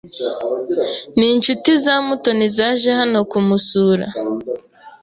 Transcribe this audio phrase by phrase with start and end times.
[1.17, 4.05] Ni inshuti za Mutoni zaje hano kumusura.